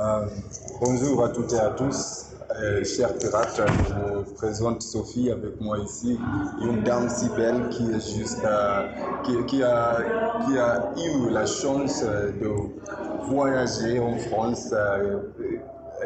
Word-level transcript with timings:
Euh, 0.00 0.26
bonjour 0.80 1.24
à 1.24 1.30
toutes 1.30 1.52
et 1.54 1.58
à 1.58 1.70
tous. 1.70 2.26
Euh, 2.56 2.84
chers 2.84 3.18
pirates, 3.18 3.60
je 3.88 3.94
me 3.94 4.22
présente 4.34 4.80
Sophie 4.80 5.28
avec 5.28 5.60
moi 5.60 5.78
ici, 5.78 6.16
une 6.60 6.84
dame 6.84 7.08
si 7.08 7.28
belle 7.30 7.68
qui 7.70 7.90
est 7.90 8.16
juste, 8.16 8.38
euh, 8.44 8.86
qui, 9.24 9.60
a, 9.64 9.98
qui 10.46 10.56
a 10.56 10.92
eu 11.04 11.30
la 11.30 11.46
chance 11.46 12.04
de 12.04 12.48
voyager 13.28 13.98
en 13.98 14.16
France. 14.18 14.72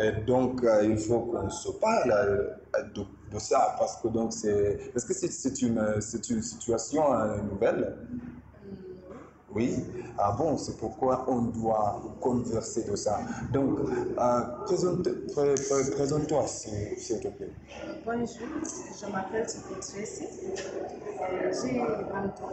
et 0.01 0.13
donc, 0.23 0.65
il 0.85 0.97
faut 0.97 1.21
qu'on 1.21 1.51
se 1.51 1.73
parle 1.73 2.57
de, 2.95 3.03
de 3.31 3.39
ça 3.39 3.77
parce 3.79 3.97
que 4.01 4.09
c'est, 4.33 4.91
est-ce 4.97 5.05
que 5.05 5.13
une, 5.61 6.01
c'est 6.01 6.31
une 6.31 6.41
situation 6.41 7.03
nouvelle? 7.51 7.95
Oui. 9.55 9.75
Ah 10.19 10.33
bon, 10.39 10.57
c'est 10.57 10.77
pourquoi 10.79 11.25
on 11.29 11.43
doit 11.43 12.01
converser 12.21 12.85
de 12.85 12.97
ça. 12.97 13.19
Donc, 13.53 13.79
euh, 13.81 14.65
présente, 14.67 15.03
pré- 15.03 15.55
pré- 15.55 15.91
présente-toi, 15.95 16.47
s'il 16.47 17.21
te 17.21 17.29
plaît. 17.29 17.53
Bonjour, 18.05 18.49
je 19.01 19.07
m'appelle 19.13 19.49
Sophie 19.49 19.75
Tracy. 19.81 20.25
Euh, 20.25 21.53
J'ai 21.53 21.79
20 21.79 22.43
ans 22.43 22.51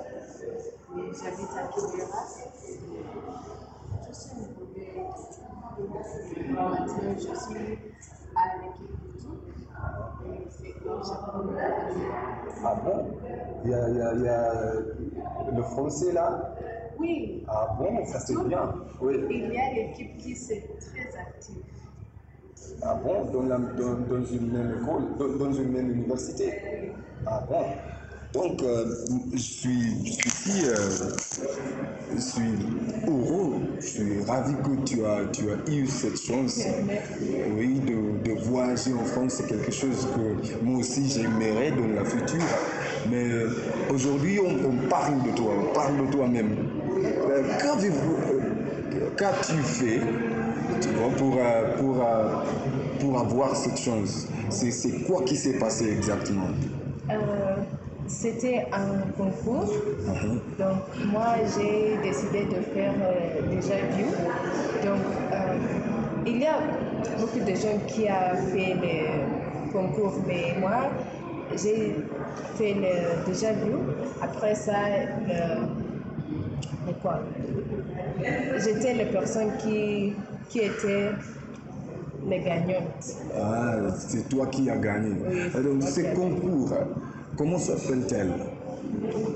et 0.97 1.11
j'habite 1.13 1.49
à 1.57 1.67
Kibera. 1.67 2.23
Je 4.07 4.13
suis. 4.13 4.37
Maintenant, 5.77 7.15
je 7.15 7.21
suis 7.21 7.93
à 8.35 8.57
l'équipe 8.57 8.95
c'est 10.49 10.71
que 10.71 10.89
j'apprends 11.05 11.43
Ah 12.65 12.75
bon? 12.83 12.97
Il 13.63 13.69
y 13.69 13.73
a, 13.73 13.89
il 13.89 13.95
y 13.97 14.01
a- 14.01 14.13
il 14.13 14.21
y 14.21 14.27
a 14.27 14.73
le 15.55 15.63
français 15.63 16.11
là? 16.13 16.55
Oui, 16.99 17.43
Ah 17.47 17.75
bon, 17.79 18.05
ça 18.05 18.19
c'est 18.19 18.35
bien. 18.47 18.73
Oui. 19.01 19.15
il 19.29 19.53
y 19.53 19.57
a 19.57 19.73
l'équipe 19.73 20.17
qui 20.17 20.33
est 20.33 20.67
très 20.79 21.19
active. 21.19 21.63
Ah 22.81 22.95
bon, 23.03 23.25
dans, 23.31 23.43
la, 23.43 23.57
dans, 23.57 23.95
dans 24.09 24.25
une 24.25 24.51
même 24.51 24.79
école, 24.81 25.03
dans, 25.17 25.45
dans 25.45 25.53
une 25.53 25.71
même 25.71 25.91
université. 25.91 26.53
Ah 27.25 27.43
bon. 27.49 27.63
Donc, 28.33 28.61
euh, 28.61 28.85
je 29.33 29.37
suis, 29.39 30.05
je 30.05 30.29
suis 30.29 30.65
euh, 30.67 31.15
je 32.15 32.21
suis 32.21 32.51
heureux, 33.07 33.53
je 33.79 33.85
suis 33.85 34.21
ravi 34.23 34.53
que 34.55 34.83
tu 34.85 35.03
as, 35.05 35.25
tu 35.31 35.49
as 35.51 35.71
eu 35.71 35.87
cette 35.87 36.19
chance, 36.21 36.59
oui, 37.57 37.79
de, 37.79 38.23
de 38.23 38.39
voyager 38.41 38.93
en 38.93 39.03
France. 39.05 39.35
C'est 39.37 39.47
quelque 39.47 39.71
chose 39.71 40.07
que 40.15 40.63
moi 40.63 40.79
aussi 40.79 41.09
j'aimerais 41.09 41.71
dans 41.71 41.87
la 41.87 42.05
future. 42.05 42.45
Mais 43.09 43.25
aujourd'hui, 43.91 44.39
on, 44.39 44.69
on 44.69 44.89
parle 44.89 45.23
de 45.23 45.35
toi, 45.35 45.51
on 45.69 45.73
parle 45.73 46.05
de 46.05 46.11
toi-même. 46.11 46.55
Qu'avez-vous, 47.59 48.15
euh, 48.15 49.09
qu'as-tu 49.17 49.53
fait 49.57 50.01
tu 50.81 50.89
vois, 50.89 51.09
pour, 51.17 51.35
euh, 51.37 51.77
pour, 51.77 51.95
euh, 52.01 52.35
pour 52.99 53.19
avoir 53.19 53.55
cette 53.55 53.77
chance 53.77 54.27
C'est 54.49 54.71
c'est 54.71 55.03
quoi 55.05 55.23
qui 55.23 55.35
s'est 55.35 55.57
passé 55.59 55.89
exactement? 55.91 56.47
Euh, 57.11 57.55
C'était 58.07 58.65
un 58.71 59.11
concours. 59.17 59.71
Mhm. 60.07 60.41
Donc, 60.57 60.81
moi, 61.11 61.35
j'ai 61.55 61.97
décidé 62.01 62.45
de 62.45 62.59
faire 62.73 62.93
euh, 63.01 63.55
déjà 63.55 63.75
View. 63.95 64.07
Donc, 64.83 65.03
euh, 65.31 65.35
il 66.25 66.39
y 66.41 66.45
a 66.47 66.57
beaucoup 67.19 67.39
de 67.39 67.55
gens 67.55 67.77
qui 67.87 68.05
ont 68.09 68.37
fait 68.51 68.73
le 68.81 69.71
concours, 69.71 70.15
mais 70.27 70.55
moi, 70.59 70.89
j'ai 71.55 71.95
fait 72.57 72.73
le 72.73 73.25
déjà 73.29 73.51
View. 73.53 73.77
Après 74.21 74.55
ça, 74.55 74.79
le, 75.27 75.78
le 76.87 76.93
quoi 77.01 77.19
J'étais 78.63 78.93
la 78.95 79.05
personne 79.05 79.49
qui, 79.61 80.13
qui 80.49 80.59
était 80.59 81.11
les 82.27 82.39
gagnante. 82.39 83.15
Ah, 83.35 83.75
c'est 83.97 84.27
toi 84.29 84.47
qui 84.47 84.69
as 84.69 84.77
gagné. 84.77 85.15
Oui, 85.27 85.37
Et 85.57 85.63
donc, 85.63 85.83
ces 85.83 86.03
concours, 86.13 86.73
comment 87.37 87.57
s'appelle-t-elle 87.57 88.31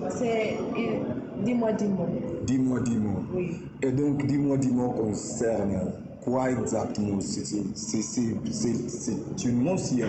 C'est. 0.09 0.55
il- 0.77 0.99
Dis-moi, 1.43 1.73
dis-moi. 1.73 2.07
Dis-moi, 2.45 2.79
dis-moi. 2.81 3.21
Oui. 3.33 3.57
Et 3.81 3.91
donc, 3.91 4.25
dis-moi, 4.25 4.55
dis-moi 4.57 4.89
concerne 4.95 5.91
quoi 6.23 6.51
exactement? 6.51 7.19
C'est 7.19 7.41
une 9.45 9.63
mention. 9.63 10.05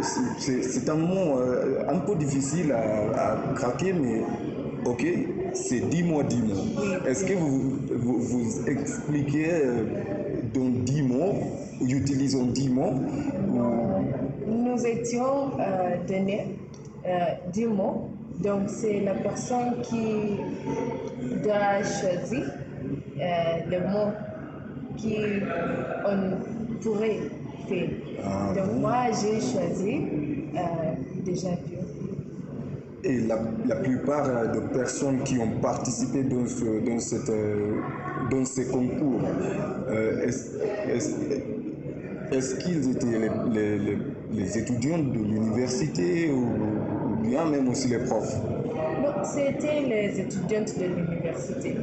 C'est- 0.00 0.20
C'est 0.38 0.62
c'est 0.62 0.88
un 0.90 0.94
mot 0.96 1.38
euh, 1.38 1.82
un 1.88 1.98
peu 2.00 2.14
difficile 2.14 2.72
à, 2.72 3.32
à 3.32 3.52
craquer, 3.54 3.92
mais 3.92 4.22
ok, 4.84 5.06
c'est 5.54 5.80
dis-moi, 5.88 6.22
dis-moi. 6.24 6.56
Oui. 6.78 6.88
Est-ce 7.08 7.24
que 7.24 7.34
vous, 7.34 7.72
vous, 7.90 8.18
vous 8.20 8.68
expliquez 8.68 9.50
euh, 9.50 9.84
dans 10.54 10.68
10 10.68 11.02
mots, 11.02 11.34
ou 11.80 11.86
utilisons 11.86 12.46
10 12.46 12.68
mots 12.68 12.92
ou- 13.52 14.50
Nous 14.50 14.86
étions 14.86 15.50
euh, 15.58 15.96
donnés 16.08 16.46
euh, 17.06 17.18
10 17.52 17.66
mots. 17.66 18.08
Donc, 18.42 18.62
c'est 18.68 19.00
la 19.00 19.14
personne 19.14 19.74
qui 19.82 20.36
doit 21.44 21.82
choisir 21.84 22.42
euh, 23.20 23.24
le 23.70 23.78
mot 23.88 24.12
qui 24.96 25.16
on 26.06 26.76
pourrait 26.82 27.20
faire. 27.68 27.88
Ah 28.24 28.52
Donc, 28.56 28.66
bon? 28.74 28.80
moi, 28.80 28.96
j'ai 29.10 29.40
choisi 29.40 30.02
euh, 30.56 30.94
déjà 31.24 31.50
vu. 31.50 31.76
Et 33.04 33.20
la, 33.22 33.36
la 33.66 33.76
plupart 33.76 34.26
euh, 34.28 34.46
de 34.46 34.60
personnes 34.60 35.22
qui 35.24 35.36
ont 35.38 35.60
participé 35.60 36.22
dans, 36.22 36.46
ce, 36.46 36.88
dans, 36.88 36.98
cette, 37.00 37.28
euh, 37.30 37.72
dans 38.30 38.44
ces 38.44 38.66
concours, 38.66 39.20
euh, 39.90 40.24
est-ce 40.24 40.52
est-ce 42.30 42.54
qu'ils 42.54 42.90
étaient 42.92 43.06
les, 43.18 43.28
les- 43.52 43.78
les- 43.78 43.98
les 44.32 44.58
étudiants 44.58 44.98
de 44.98 45.18
l'université 45.18 46.30
ou, 46.30 46.44
ou 46.44 47.26
bien 47.28 47.44
même 47.44 47.68
aussi 47.68 47.88
les 47.88 47.98
profs? 47.98 48.36
Non, 49.02 49.10
c'était 49.24 49.80
les 49.82 50.20
étudiantes 50.20 50.72
de 50.78 50.84
l'université. 50.84 51.76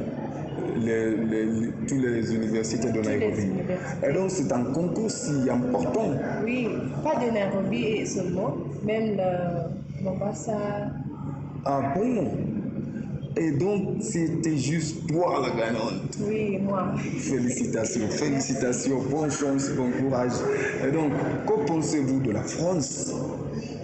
les, 0.76 1.16
les- 1.16 1.70
tous 1.86 2.00
les 2.00 2.34
universités 2.34 2.88
de 2.88 2.94
Toutes 2.94 3.06
Nairobi. 3.06 3.42
universités. 3.42 4.08
Et 4.08 4.12
donc 4.14 4.30
c'est 4.30 4.50
un 4.52 4.64
concours 4.64 5.10
si 5.10 5.48
important. 5.50 6.12
Oui, 6.44 6.66
pas 7.04 7.16
de 7.24 7.30
Nairobi 7.30 8.06
seulement, 8.06 8.56
même 8.84 9.16
le 9.18 10.02
Mombasa. 10.04 10.56
Ah 11.64 11.94
bon 11.94 12.28
Et 13.36 13.52
donc 13.52 14.02
c'était 14.02 14.56
juste 14.56 15.06
toi 15.08 15.40
la 15.42 15.50
gagnante. 15.50 16.18
Oui, 16.26 16.58
moi. 16.58 16.92
Félicitations, 17.18 18.08
félicitations, 18.08 19.00
bonne 19.10 19.30
chance, 19.30 19.70
bon 19.76 19.90
courage. 19.90 20.32
Et 20.86 20.90
donc, 20.90 21.12
que 21.46 21.66
pensez-vous 21.66 22.20
de 22.20 22.32
la 22.32 22.42
France 22.42 23.12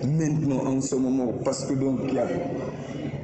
maintenant 0.04 0.64
en 0.66 0.80
ce 0.80 0.94
moment? 0.96 1.32
Parce 1.44 1.64
que 1.64 1.74
donc 1.74 2.00
il, 2.08 2.14
y 2.14 2.18
a- 2.18 2.26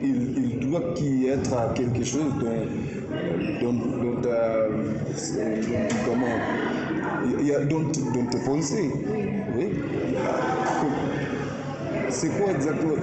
il, 0.02 0.60
il 0.60 0.68
doit 0.70 0.94
y 1.00 1.26
être 1.26 1.74
quelque 1.74 2.04
chose 2.04 2.32
dont, 2.40 2.66
dont, 3.60 3.72
dont, 3.72 4.22
euh, 4.26 4.68
dont- 5.34 5.96
comment 6.06 6.36
il 7.40 7.46
y 7.46 7.54
a 7.54 7.60
dont, 7.64 7.80
dont 7.80 8.26
tu 8.30 8.38
pensais. 8.44 8.90
Oui. 9.56 9.66
C'est 12.10 12.28
quoi 12.38 12.52
exactement? 12.52 12.94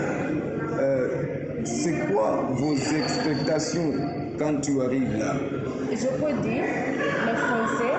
C'est 1.65 2.07
quoi 2.11 2.47
vos 2.51 2.73
expectations 2.73 3.93
quand 4.37 4.61
tu 4.61 4.81
arrives 4.81 5.17
là? 5.17 5.33
Je 5.91 6.07
peux 6.07 6.33
dire, 6.41 6.63
le 7.25 7.35
français 7.35 7.93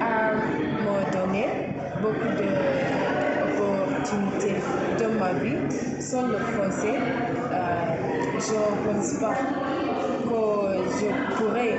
a 0.00 0.32
donné 1.12 1.46
beaucoup 2.00 2.30
d'opportunités 3.56 4.60
dans 4.98 5.14
ma 5.18 5.32
vie. 5.34 5.56
Sans 6.00 6.26
le 6.26 6.36
français, 6.36 6.98
euh, 7.52 7.96
je 8.38 8.52
ne 8.52 8.92
pense 8.92 9.12
pas 9.20 9.36
que 10.28 10.42
je 10.98 11.08
pourrais 11.36 11.74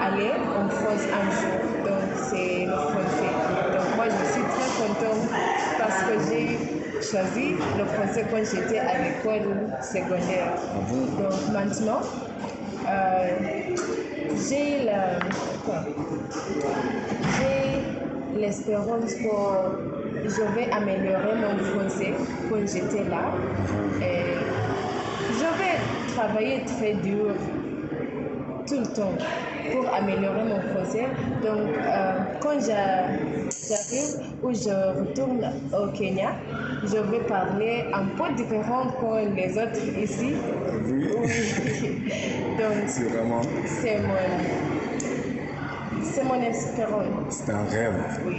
aller 0.00 0.32
en 0.56 0.68
France 0.68 1.04
un 1.10 1.26
jour. 1.30 1.58
Donc, 1.84 2.04
c'est 2.30 2.66
le 2.66 2.72
français. 2.72 3.34
Donc, 3.72 3.88
moi, 3.96 4.06
je 4.06 4.24
suis 4.32 4.42
très 4.42 4.70
contente 4.78 5.24
parce 5.78 6.00
que 6.04 6.14
j'ai 6.28 6.46
choisi 7.10 7.54
le 7.78 7.84
français 7.84 8.24
quand 8.30 8.38
j'étais 8.38 8.78
à 8.78 8.98
l'école 9.02 9.68
secondaire. 9.82 10.52
Donc 11.18 11.52
maintenant, 11.52 12.00
euh, 12.88 13.38
j'ai 14.48 14.88
l'espérance 18.40 19.14
que 19.14 20.28
je 20.28 20.42
vais 20.54 20.70
améliorer 20.72 21.34
mon 21.36 21.56
français 21.72 22.14
quand 22.48 22.66
j'étais 22.66 23.04
là. 23.10 23.24
Et 24.02 24.34
je 25.30 25.44
vais 25.58 25.78
travailler 26.14 26.64
très 26.64 26.94
dur 26.94 27.34
tout 28.66 28.80
le 28.80 28.86
temps 28.94 29.12
pour 29.72 29.94
améliorer 29.94 30.42
mon 30.44 30.60
français. 30.72 31.06
Donc, 31.42 31.68
euh, 31.86 32.12
quand 32.40 32.58
j'a- 32.66 33.08
j'arrive 33.68 34.16
ou 34.42 34.52
je 34.52 35.00
retourne 35.00 35.40
au 35.72 35.88
Kenya, 35.96 36.30
je 36.86 36.98
vais 37.10 37.20
parler 37.26 37.84
un 37.92 38.06
peu 38.16 38.34
différent 38.34 38.86
que 39.00 39.34
les 39.34 39.52
autres 39.56 39.98
ici. 39.98 40.32
Oui. 40.86 41.06
Oui. 41.20 41.28
Donc, 42.58 42.72
C'est 42.86 43.04
vraiment. 43.04 43.40
c'est 43.66 43.98
mon 44.00 44.14
c'est 46.02 46.24
mon 46.24 46.40
espérance. 46.42 47.42
C'est 47.44 47.50
un 47.52 47.64
rêve 47.64 47.94
Oui. 48.26 48.36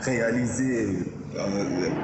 réalisé 0.00 0.88
euh, 1.36 1.40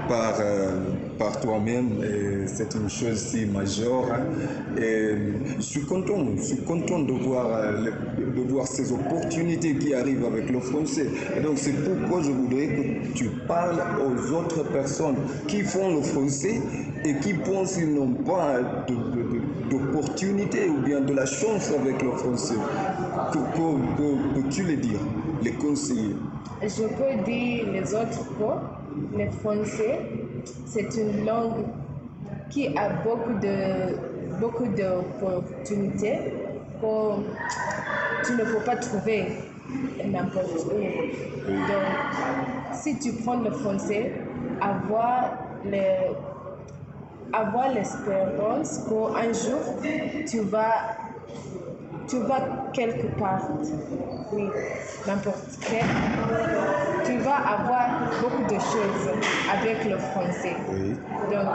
par, 0.08 0.36
euh, 0.40 0.78
par 1.18 1.38
toi-même. 1.40 2.02
et 2.02 2.46
C'est 2.46 2.74
une 2.74 2.88
chose 2.88 3.18
si 3.18 3.46
majeure. 3.46 4.10
hein. 4.12 4.80
Et 4.80 5.14
je 5.58 5.62
suis 5.62 5.82
content, 5.84 6.24
je 6.36 6.42
suis 6.42 6.62
content 6.64 7.00
de 7.00 7.12
voir, 7.12 7.46
euh, 7.52 7.84
le- 7.84 8.17
de 8.44 8.52
voir 8.52 8.66
ces 8.66 8.92
opportunités 8.92 9.74
qui 9.74 9.94
arrivent 9.94 10.24
avec 10.24 10.50
le 10.50 10.60
français. 10.60 11.06
Donc 11.42 11.58
c'est 11.58 11.72
pourquoi 11.72 12.22
je 12.22 12.30
voudrais 12.30 12.66
que 12.68 13.12
tu 13.14 13.26
parles 13.46 13.80
aux 14.04 14.32
autres 14.34 14.64
personnes 14.64 15.16
qui 15.46 15.62
font 15.62 15.94
le 15.94 16.02
français 16.02 16.60
et 17.04 17.14
qui 17.16 17.34
pensent 17.34 17.74
qu'ils 17.74 17.94
n'ont 17.94 18.12
pas 18.12 18.56
d'opportunité 19.70 20.68
ou 20.68 20.78
bien 20.84 21.00
de 21.00 21.12
la 21.12 21.26
chance 21.26 21.70
avec 21.72 22.02
le 22.02 22.12
français. 22.12 22.54
Que, 23.32 23.38
que- 23.38 23.96
que- 23.96 24.34
peux-tu 24.42 24.62
les 24.64 24.76
dire, 24.76 25.00
les 25.42 25.52
conseiller 25.52 26.14
Je 26.62 26.82
peux 26.84 27.24
dire 27.24 27.66
les 27.72 27.94
autres 27.94 28.24
que 28.38 29.16
le 29.18 29.30
français, 29.30 30.00
c'est 30.66 30.88
une 30.96 31.24
langue 31.24 31.64
qui 32.50 32.68
a 32.68 32.88
beaucoup 33.04 33.34
de 33.40 34.08
beaucoup 34.40 34.66
d'opportunités 34.66 36.18
que 36.80 36.86
tu 38.24 38.32
ne 38.32 38.44
peux 38.44 38.64
pas 38.64 38.76
trouver 38.76 39.26
n'importe 40.04 40.66
où. 40.66 41.50
Donc, 41.50 42.72
si 42.72 42.98
tu 42.98 43.12
prends 43.12 43.40
le 43.40 43.50
français, 43.50 44.12
avoir 44.60 45.38
le 45.64 46.14
avoir 47.30 47.68
l'espérance 47.74 48.80
qu'un 48.88 49.32
jour 49.34 49.60
tu 50.26 50.40
vas 50.40 50.96
tu 52.08 52.18
vas 52.20 52.70
quelque 52.72 53.06
part, 53.18 53.48
oui, 54.32 54.48
n'importe 55.06 55.58
quel, 55.60 55.84
tu 57.04 57.18
vas 57.18 57.36
avoir 57.36 57.88
beaucoup 58.22 58.44
de 58.44 58.58
choses 58.58 59.10
avec 59.52 59.84
le 59.84 59.98
français. 59.98 60.56
Oui. 60.72 60.96
Donc, 61.30 61.48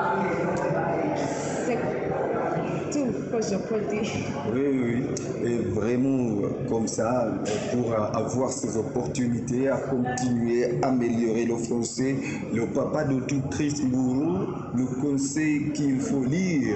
que 3.32 3.42
je 3.42 3.56
peux 3.56 3.82
dire. 3.94 4.10
Oui, 4.54 4.62
oui. 4.84 5.04
Et 5.46 5.58
vraiment, 5.70 6.42
comme 6.70 6.88
ça, 6.88 7.34
pour 7.72 7.94
avoir 7.94 8.52
ces 8.52 8.78
opportunités 8.78 9.70
à 9.70 9.78
continuer 9.78 10.82
à 10.82 10.88
améliorer 10.88 11.46
le 11.46 11.58
français, 11.58 12.16
le 12.54 12.66
papa 12.68 13.04
de 13.06 13.20
tout 13.22 13.42
Christ 13.52 13.86
Bourreau 13.86 14.48
nous 14.76 14.88
conseille 15.02 15.72
qu'il 15.74 16.00
faut 16.00 16.24
lire. 16.24 16.76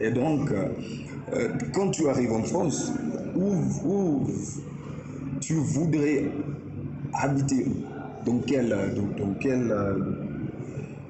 Et 0.00 0.10
donc, 0.10 0.50
euh, 0.52 1.48
quand 1.74 1.90
tu 1.90 2.08
arrives 2.08 2.32
en 2.32 2.42
France, 2.42 2.92
où, 3.36 3.54
où 3.88 4.26
tu 5.40 5.54
voudrais 5.54 6.24
habiter? 7.12 7.66
Dans 8.26 8.38
quelle, 8.40 8.68
dans, 9.18 9.34
quelle, 9.40 9.74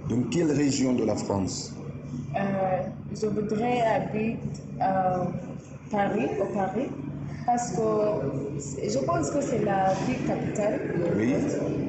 dans 0.08 0.22
quelle 0.30 0.52
région 0.52 0.94
de 0.94 1.04
la 1.04 1.16
France? 1.16 1.74
Euh, 2.36 2.38
je 3.14 3.26
voudrais 3.26 3.80
habiter 3.82 4.36
à 4.80 5.26
Paris, 5.90 6.28
au 6.40 6.54
Paris, 6.54 6.88
parce 7.46 7.72
que 7.72 7.82
je 8.88 8.98
pense 9.04 9.30
que 9.30 9.40
c'est 9.40 9.64
la 9.64 9.92
ville 10.06 10.24
capitale. 10.26 10.80
Oui. 11.16 11.34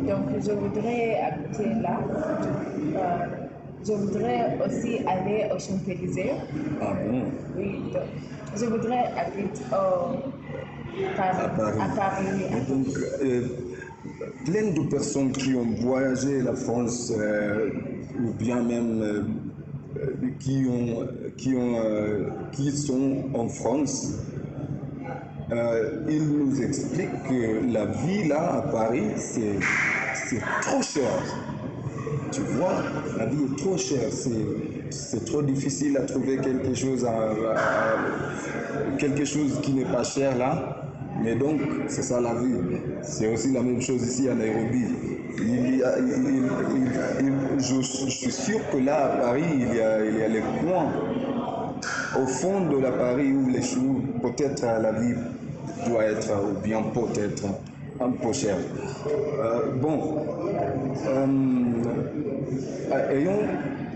Donc, 0.07 0.41
je 0.45 0.51
voudrais 0.51 1.19
habiter 1.21 1.69
là. 1.81 2.00
Euh, 2.95 3.25
je 3.85 3.94
voudrais 3.94 4.57
aussi 4.65 5.00
aller 5.07 5.47
au 5.53 5.59
Champs-Élysées. 5.59 6.33
Ah 6.81 6.94
bon? 7.06 7.24
Oui, 7.57 7.91
donc, 7.94 8.03
je 8.56 8.65
voudrais 8.65 9.06
habiter 9.17 9.62
au 9.71 10.17
Paris. 11.15 11.38
À 11.44 11.50
Paris. 11.50 11.79
À 11.81 11.95
Paris, 11.95 12.65
donc, 12.67 12.88
euh, 13.24 13.47
plein 14.45 14.71
de 14.71 14.89
personnes 14.89 15.31
qui 15.31 15.56
ont 15.56 15.75
voyagé 15.81 16.41
la 16.41 16.53
France, 16.53 17.12
euh, 17.17 17.69
ou 18.19 18.33
bien 18.33 18.62
même 18.62 19.01
euh, 19.01 19.06
euh, 19.06 19.24
qui, 20.39 20.65
ont, 20.69 21.07
qui, 21.38 21.56
ont, 21.56 21.75
euh, 21.83 22.30
qui 22.51 22.71
sont 22.71 23.24
en 23.33 23.48
France, 23.48 24.13
euh, 25.51 26.06
ils 26.09 26.24
nous 26.27 26.62
expliquent 26.62 27.24
que 27.30 27.71
la 27.74 27.86
vie 27.86 28.27
là 28.27 28.53
à 28.57 28.62
Paris, 28.63 29.03
c'est 29.18 29.59
trop 30.62 30.81
cher. 30.81 31.12
Tu 32.31 32.42
vois, 32.42 32.81
la 33.18 33.25
vie 33.25 33.44
est 33.51 33.57
trop 33.57 33.77
chère. 33.77 34.09
C'est- 34.12 35.25
trop 35.25 35.42
difficile 35.42 35.98
à 35.98 36.01
trouver 36.01 36.38
quelque 36.38 36.74
chose, 36.74 37.06
à- 37.06 37.33
quelque 38.98 39.25
chose 39.25 39.59
qui 39.62 39.74
n'est 39.74 39.86
pas 39.86 40.03
cher 40.03 40.38
là. 40.38 40.77
Mais 41.24 41.36
donc, 41.36 41.59
c'est 41.88 42.01
ça 42.01 42.19
la 42.21 42.33
vie. 42.36 42.56
C'est 43.01 43.31
aussi 43.33 43.51
la 43.51 43.62
même 43.62 43.81
chose 43.81 44.01
ici 44.03 44.27
à 44.30 44.33
Nairobi. 44.36 44.86
Je, 47.57 47.81
suis 47.81 48.31
sûr 48.31 48.59
que 48.71 48.77
là, 48.77 49.05
à 49.05 49.09
Paris, 49.17 49.43
il 49.53 49.75
y 49.75 49.81
a, 49.81 49.99
les 49.99 50.41
coins 50.41 50.91
au 52.19 52.27
fond 52.27 52.65
de 52.67 52.77
la 52.77 52.91
Paris 52.91 53.31
où 53.31 53.49
les 53.49 53.61
choux, 53.61 54.01
peut-être 54.21 54.63
la 54.63 54.91
vie 54.91 55.15
doit 55.87 56.03
être, 56.03 56.31
ou 56.43 56.59
bien 56.61 56.81
peut-être, 56.83 57.45
un 57.99 58.11
peu 58.11 58.33
chère. 58.33 58.57
Euh, 59.07 59.75
bon, 59.81 60.17
euh, 61.07 61.25
ayons 63.11 63.47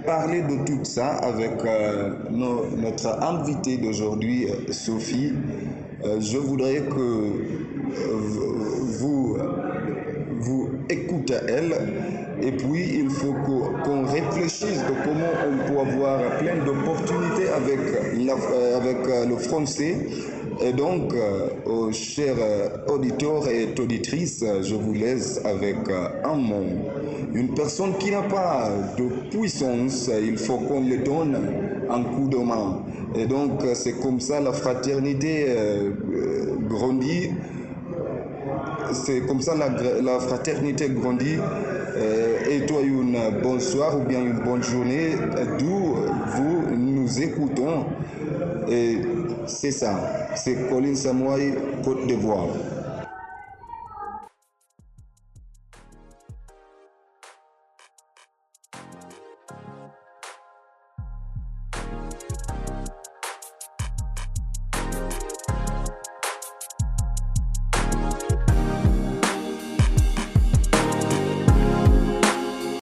parlé 0.05 0.41
de 0.41 0.65
tout 0.65 0.83
ça 0.83 1.07
avec 1.15 1.65
euh, 1.65 2.13
notre 2.29 3.23
invitée 3.23 3.77
d'aujourd'hui, 3.77 4.47
Sophie. 4.71 5.33
Euh, 6.05 6.19
je 6.19 6.37
voudrais 6.37 6.81
que 6.81 6.99
euh, 6.99 7.75
vous, 10.39 10.67
vous 10.67 10.69
écoutez 10.89 11.35
elle 11.47 11.75
et 12.41 12.51
puis 12.51 12.99
il 12.99 13.09
faut 13.09 13.33
qu'on 13.83 14.05
réfléchisse 14.05 14.83
de 14.83 14.93
comment 15.03 15.31
on 15.45 15.67
peut 15.67 15.79
avoir 15.79 16.37
plein 16.37 16.55
d'opportunités 16.65 17.49
avec, 17.49 17.79
euh, 17.79 18.29
euh, 19.07 19.25
le 19.25 19.37
français. 19.37 19.95
Et 20.61 20.71
donc, 20.73 21.13
euh, 21.13 21.91
chers 21.91 22.35
auditeurs 22.87 23.47
et 23.49 23.67
auditrices, 23.79 24.43
je 24.61 24.75
vous 24.75 24.93
laisse 24.93 25.41
avec 25.43 25.77
un 26.23 26.35
mot. 26.35 26.63
Une 27.33 27.53
personne 27.53 27.93
qui 27.99 28.11
n'a 28.11 28.21
pas 28.21 28.69
de 28.97 29.29
puissance, 29.29 30.09
il 30.21 30.37
faut 30.37 30.57
qu'on 30.57 30.81
lui 30.81 30.99
donne 30.99 31.37
un 31.89 32.03
coup 32.03 32.27
de 32.29 32.37
main. 32.37 32.83
Et 33.15 33.25
donc, 33.25 33.63
c'est 33.73 33.99
comme 33.99 34.19
ça 34.21 34.39
la 34.39 34.53
fraternité 34.53 35.45
grandit 36.69 37.31
c'est 38.93 39.21
comme 39.21 39.41
ça 39.41 39.55
la, 39.55 39.69
la 40.01 40.19
fraternité 40.19 40.89
grandit. 40.89 41.37
Euh, 41.97 42.37
et 42.49 42.65
toi, 42.65 42.81
une 42.81 43.17
bonne 43.41 43.59
soirée 43.59 43.97
ou 43.97 44.03
bien 44.03 44.19
une 44.21 44.39
bonne 44.39 44.63
journée, 44.63 45.15
d'où 45.59 45.95
vous 46.35 46.75
nous 46.75 47.21
écoutons. 47.21 47.85
Et 48.69 48.99
c'est 49.45 49.71
ça, 49.71 50.27
c'est 50.35 50.69
Colin 50.69 50.95
Samoy, 50.95 51.53
Côte 51.83 52.05
d'Ivoire. 52.07 52.47